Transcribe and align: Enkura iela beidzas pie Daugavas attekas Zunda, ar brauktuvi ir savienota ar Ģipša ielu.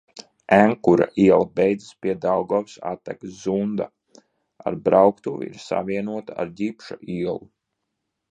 Enkura 0.55 1.05
iela 1.23 1.45
beidzas 1.57 1.91
pie 2.05 2.13
Daugavas 2.23 2.79
attekas 2.91 3.35
Zunda, 3.43 3.87
ar 4.69 4.79
brauktuvi 4.87 5.49
ir 5.51 5.61
savienota 5.67 6.39
ar 6.45 6.53
Ģipša 6.63 7.01
ielu. 7.19 7.47